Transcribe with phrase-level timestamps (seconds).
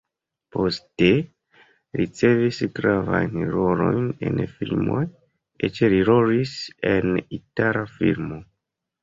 [0.53, 1.19] Poste li
[2.01, 5.05] ricevis gravajn rolojn en filmoj,
[5.69, 6.57] eĉ li rolis
[6.95, 8.43] en itala filmo.